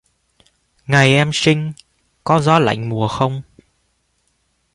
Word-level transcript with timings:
Ngày 0.87 1.13
em 1.13 1.29
sinh, 1.33 1.71
có 2.23 2.39
gió 2.41 2.59
lạnh 2.59 2.89
mùa 2.89 3.07
không 3.07 3.41